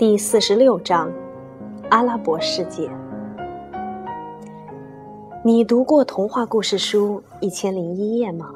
[0.00, 1.12] 第四十六章：
[1.90, 2.90] 阿拉伯世界。
[5.44, 8.50] 你读过童话故事书《一千零一夜》吗？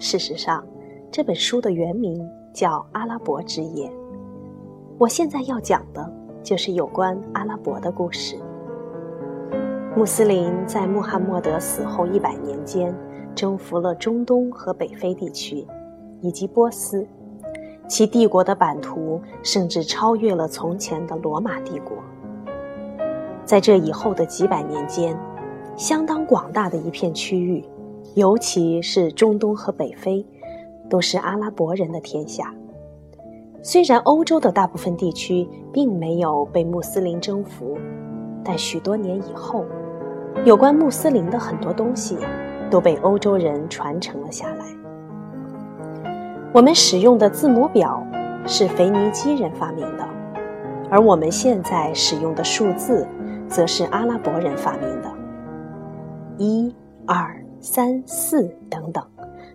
[0.00, 0.66] 事实上，
[1.12, 3.88] 这本书的原名叫《阿拉伯之夜》。
[4.98, 6.12] 我现在要讲的
[6.42, 8.36] 就是有关阿拉伯的故事。
[9.94, 12.92] 穆斯林在穆罕默德死后一百年间，
[13.32, 15.64] 征服了中东和北非地区，
[16.20, 17.06] 以及波斯。
[17.88, 21.96] 其帝国的版图甚至超越了从前的罗马帝国。
[23.44, 25.16] 在这以后的几百年间，
[25.76, 27.64] 相当广大的一片区域，
[28.14, 30.26] 尤其是中东和北非，
[30.90, 32.52] 都是阿拉伯人的天下。
[33.62, 37.76] 虽然欧洲的大部分地区并没有被穆斯林征服，
[38.44, 39.64] 但许多年以后，
[40.44, 42.16] 有关穆斯林的很多东西
[42.70, 44.64] 都被欧洲人传承了下来。
[46.56, 48.02] 我们使用的字母表
[48.46, 50.08] 是腓尼基人发明的，
[50.90, 53.06] 而我们现在使用的数字
[53.46, 55.12] 则是阿拉伯人发明的。
[56.38, 59.04] 一、二、三、四等等，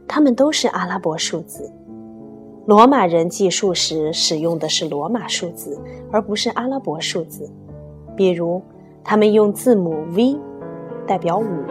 [0.07, 1.67] 它们都是阿拉伯数字。
[2.67, 5.81] 罗马人计数时使用的是罗马数字，
[6.11, 7.51] 而不是阿拉伯数字。
[8.15, 8.61] 比如，
[9.03, 10.37] 他们用字母 V
[11.07, 11.65] 代表五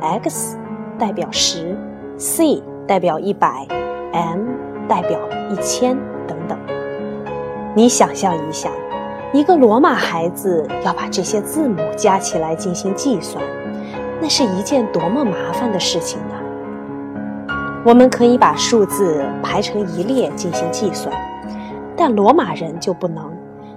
[0.00, 0.56] ，X
[0.96, 1.76] 代表十
[2.16, 3.66] ，C 代表一百。
[4.12, 4.48] M
[4.90, 5.96] 代表一千
[6.26, 6.58] 等等。
[7.76, 8.68] 你想象一下，
[9.32, 13.44] 一个罗马孩子要把这些字母加起来进行计算，
[14.20, 16.34] 那是一件多么麻烦的事情呢？
[17.86, 21.14] 我们可以把数字排成一列进行计算，
[21.96, 23.32] 但罗马人就不能，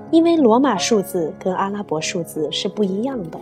[0.09, 3.39] 因为罗马数字跟阿拉伯数字是不一样的。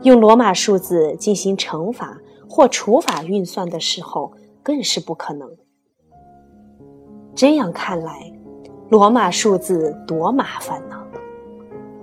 [0.00, 2.16] 用罗马数字进行乘法
[2.48, 5.48] 或除法运算的时候，更是不可能。
[7.34, 8.32] 这样看来，
[8.90, 10.96] 罗马数字多麻烦呢。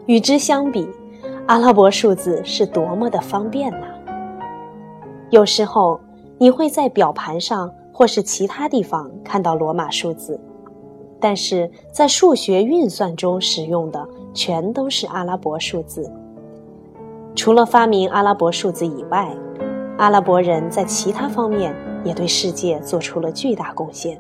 [0.08, 0.90] 与之相比，
[1.48, 3.86] 阿拉伯数字是多么的方便呢？
[5.30, 6.00] 有时候
[6.40, 10.40] 你会在表盘上或是其他地方看到罗马数字，
[11.20, 16.12] 但是在数学运算中使用的全都是阿拉伯数字。
[17.36, 19.32] 除了发明阿拉伯数字以外，
[20.00, 24.20] 阿拉伯人在其他方面也对世界做出了巨大贡献。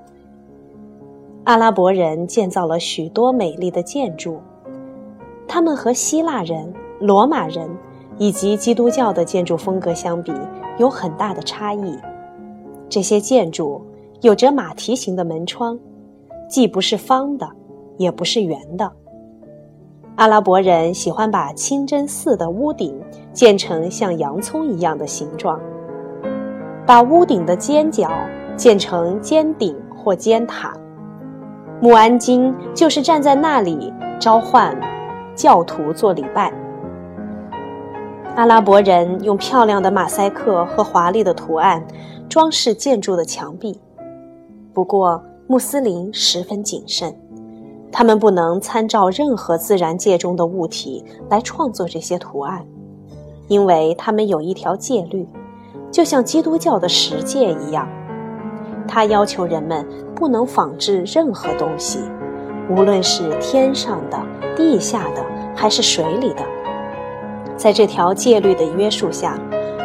[1.50, 4.40] 阿拉伯人建造了许多美丽的建筑，
[5.48, 7.68] 他们和希腊人、罗马人
[8.20, 10.32] 以及基督教的建筑风格相比
[10.78, 11.98] 有很大的差异。
[12.88, 13.82] 这些建筑
[14.22, 15.76] 有着马蹄形的门窗，
[16.48, 17.50] 既不是方的，
[17.98, 18.92] 也不是圆的。
[20.18, 22.96] 阿拉伯人喜欢把清真寺的屋顶
[23.34, 25.60] 建成像洋葱一样的形状，
[26.86, 28.12] 把屋顶的尖角
[28.56, 30.79] 建成尖顶或尖塔。
[31.82, 34.78] 穆安金就是站在那里召唤
[35.34, 36.54] 教徒做礼拜。
[38.36, 41.82] 阿拉伯人用漂亮的马赛克和华丽的图案
[42.28, 43.80] 装饰建筑的墙壁，
[44.74, 47.16] 不过穆斯林十分谨慎，
[47.94, 52.66] 他们不能参照任何自然界中的物体来创作这些图案，
[53.48, 55.26] 因为他们有一条戒律，
[55.90, 57.88] 就像基督教的十诫一样。
[58.90, 59.86] 他要求人们
[60.16, 62.00] 不能仿制任何东西，
[62.70, 64.20] 无论是天上的、
[64.56, 65.24] 地下的，
[65.56, 66.44] 还是水里的。
[67.56, 69.40] 在这条戒律的约束下，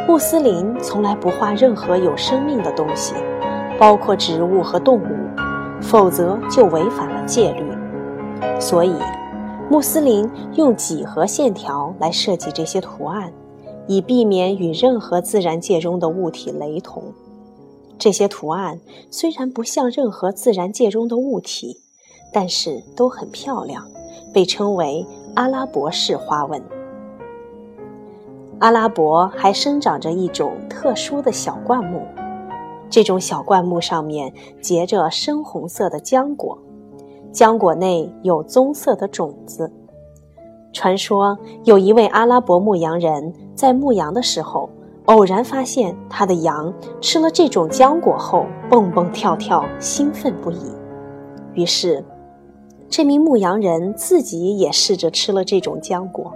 [0.08, 3.14] 穆斯林从来不画任何有生命的东西，
[3.78, 5.06] 包括植物和动物，
[5.82, 7.64] 否则就违反了戒律。
[8.58, 8.94] 所以，
[9.68, 13.32] 穆斯林用几何线条来设计这些图案，
[13.86, 17.02] 以避免与任何自然界中的物体雷同。
[17.96, 18.78] 这些图案
[19.10, 21.76] 虽然不像任何自然界中的物体，
[22.32, 23.86] 但是都很漂亮，
[24.32, 26.60] 被称为阿拉伯式花纹。
[28.58, 32.02] 阿拉伯还生长着一种特殊的小灌木，
[32.90, 36.58] 这种小灌木上面结着深红色的浆果，
[37.32, 39.72] 浆果内有棕色的种子。
[40.72, 44.68] 传说有一位阿拉伯牧羊人在牧羊的时候。
[45.06, 50.72] 偶然发现他的羊吃了这种浆果后蹦蹦跳跳，兴奋不已。
[51.52, 52.02] 于是，
[52.88, 56.32] 这名牧羊人自己也试着吃了这种浆果。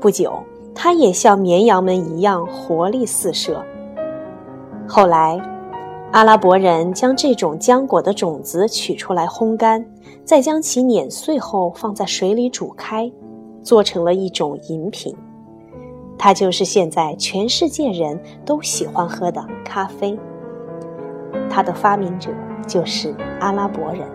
[0.00, 0.32] 不久，
[0.74, 3.62] 他也像绵羊们一样活力四射。
[4.88, 5.38] 后来，
[6.12, 9.84] 阿拉伯人将这种浆果的种子取出来烘干，
[10.24, 13.12] 再将其碾碎后放在水里煮开，
[13.62, 15.14] 做成了一种饮品。
[16.24, 20.18] 它就是现在全世界人都喜欢喝的咖啡。
[21.50, 22.30] 它的发明者
[22.66, 24.08] 就是阿拉伯人。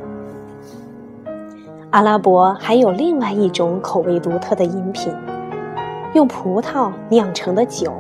[1.92, 5.14] 阿拉伯还有另外一种口味独特的饮品，
[6.16, 7.94] 用葡萄酿成的酒。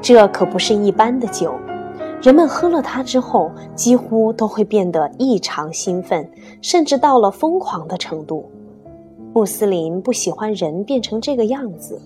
[0.00, 1.52] 这可不是一般的酒，
[2.22, 8.48] 人们喝了它之后，几乎都会变得异常兴奋，甚至到了疯狂的程度。
[9.34, 12.00] 穆斯林不喜欢人变成这个样子，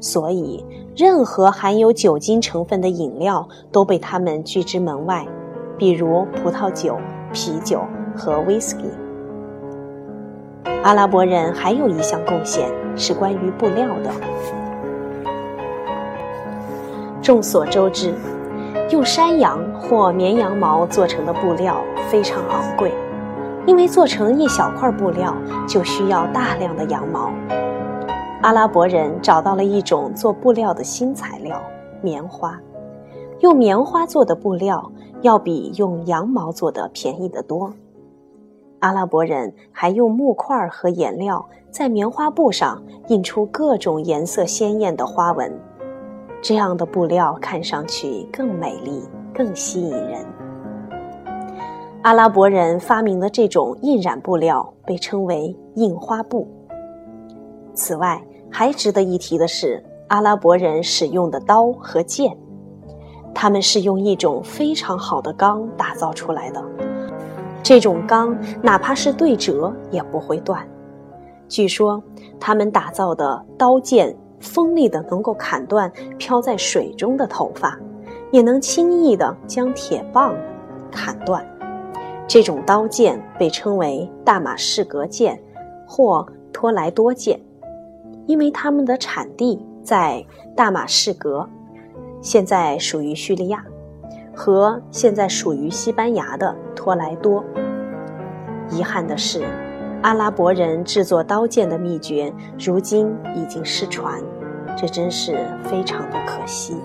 [0.00, 0.64] 所以
[0.96, 5.26] 任何含有酒精成分的饮料都被他们拒之门外，
[5.78, 6.96] 比如葡萄酒、
[7.32, 7.80] 啤酒
[8.14, 8.84] 和威士忌。
[10.82, 14.10] 阿拉伯人还有一项贡献是关于布料的。
[17.20, 18.14] 众所周知，
[18.90, 21.76] 用山羊或绵羊毛做成的布料
[22.08, 22.92] 非常昂贵，
[23.66, 25.34] 因为做成一小块布料
[25.66, 27.32] 就需要大量的羊毛。
[28.46, 31.60] 阿拉伯人找到了一种做布料的新材料——
[32.00, 32.56] 棉花。
[33.40, 37.74] 用棉花做的布料要比用羊毛做的便宜得多。
[38.78, 45.52] 阿拉伯人还用木块和颜料在棉花布上印出各种颜色鲜艳的花纹。
[46.40, 49.02] 这样的布料看上去更美丽、
[49.34, 50.24] 更吸引人。
[52.02, 56.46] 阿拉伯人发明的这种印染布料被称为印花布。
[57.74, 62.36] 此外，还值得一提的是，阿拉伯人使用的刀和剑，
[63.34, 66.62] 他们是用一种非常好的钢打造出来的。
[67.62, 70.66] 这种钢哪怕是对折也不会断。
[71.48, 72.02] 据说，
[72.38, 74.16] 他们打造的刀剑。
[74.38, 77.76] 锋利的能够砍断漂在水中的头发，
[78.30, 80.34] 也能轻易的将铁棒
[80.90, 81.44] 砍断。
[82.28, 85.42] 这种刀剑被称为大马士革剑
[85.86, 87.40] 或托莱多剑，
[88.26, 90.24] 因为它们的产地在
[90.56, 91.48] 大马士革，
[92.20, 93.64] 现在属于叙利亚，
[94.34, 97.44] 和现在属于西班牙的托莱多。
[98.70, 99.44] 遗憾的是。
[100.02, 104.22] 阿拉伯人制作刀剑的秘诀，如今已经失传，
[104.76, 106.76] 这真是非常的可惜。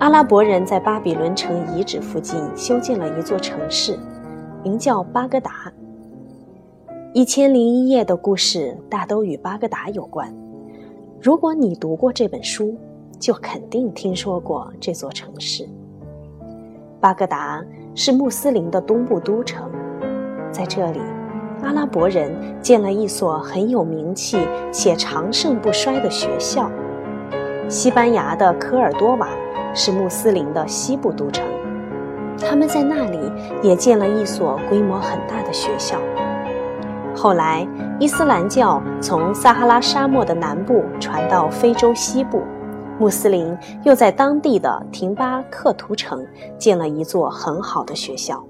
[0.00, 3.98] 阿拉伯人在巴比伦城遗址附近修建了一座城市，
[4.62, 5.72] 名叫巴格达。
[7.14, 10.34] 一千零一夜的故事大都与巴格达有关。
[11.22, 12.76] 如果你读过这本书，
[13.20, 15.64] 就肯定听说过这座城市。
[16.98, 17.64] 巴格达
[17.94, 19.70] 是穆斯林的东部都城，
[20.50, 20.98] 在这里。
[21.62, 24.36] 阿拉伯人建了一所很有名气
[24.72, 26.68] 且长盛不衰的学校。
[27.68, 29.28] 西班牙的科尔多瓦
[29.72, 31.46] 是穆斯林的西部都城，
[32.40, 33.20] 他们在那里
[33.62, 35.96] 也建了一所规模很大的学校。
[37.16, 37.66] 后来，
[38.00, 42.42] 伊斯兰教从撒哈拉沙漠的南部传到非洲西部，
[42.98, 46.26] 穆斯林又在当地的廷巴克图城
[46.58, 48.44] 建了一座很好的学校。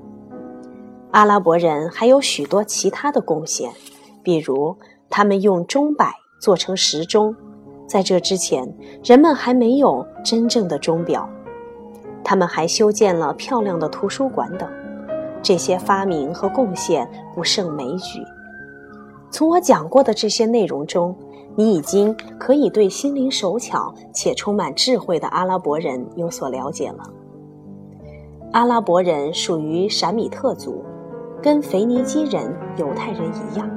[1.10, 3.70] 阿拉伯人还有许多其他的贡献，
[4.22, 4.76] 比如
[5.08, 7.36] 他们用钟摆做成时钟，
[7.86, 8.66] 在这之前
[9.04, 11.28] 人们还没有真正的钟表。
[12.24, 14.68] 他们还修建了漂亮的图书馆等，
[15.42, 18.24] 这些发明和贡献不胜枚举。
[19.34, 21.12] 从我讲过的这些内容中，
[21.56, 27.02] 你已经可以对心灵手巧且充满智慧的阿拉伯人有所了解了。
[28.52, 30.84] 阿拉伯人属于闪米特族。
[31.42, 33.68] 跟腓尼基人、犹太人一样，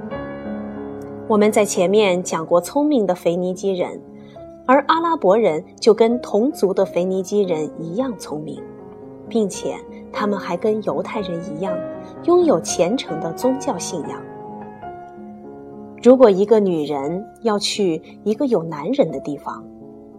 [1.27, 3.99] 我们在前面讲过聪明的腓尼基人，
[4.67, 8.61] 而阿拉伯人就跟同族的腓尼基人一样聪明，
[9.27, 9.75] 并且
[10.13, 11.75] 他们还跟犹太人一样，
[12.25, 14.21] 拥有虔诚的宗教信仰。
[16.01, 19.63] 如果一个女人要去一个有男人的地方，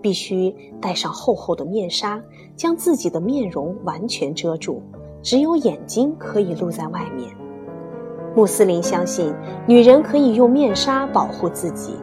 [0.03, 2.21] 必须戴上厚厚的面纱，
[2.57, 4.83] 将自己的面容完全遮住。
[5.23, 7.31] 只有眼睛可以露在外面。
[8.35, 9.33] 穆斯林相信，
[9.67, 11.95] 女人可以用面纱保护自己，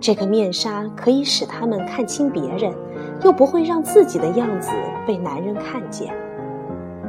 [0.00, 2.74] 这个面纱可以使她们看清别人，
[3.22, 4.70] 又不会让自己的样子
[5.06, 6.14] 被男人看见。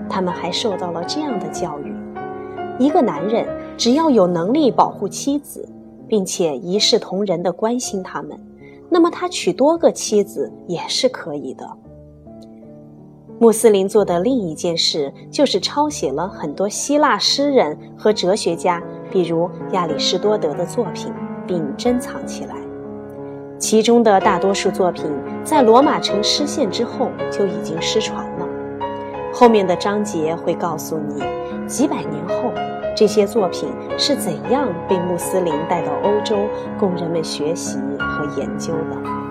[0.09, 1.93] 他们还受到了这样的教育：
[2.79, 3.45] 一个男人
[3.77, 5.67] 只要有能力保护妻子，
[6.07, 8.39] 并且一视同仁地关心他们，
[8.89, 11.69] 那么他娶多个妻子也是可以的。
[13.37, 18.81] 穆斯林做的另一件事，就是抄写了很多希腊诗人和哲学家，
[19.11, 21.11] 比如亚里士多德的作品，
[21.45, 22.55] 并珍藏起来。
[23.59, 25.05] 其中的大多数作品
[25.43, 28.47] 在罗马城失陷之后就已经失传了。
[29.33, 31.21] 后面的章节会告诉你，
[31.67, 32.51] 几百年后
[32.95, 36.47] 这些作品是怎样被穆斯林带到欧洲，
[36.79, 39.24] 供人们学习和研究的。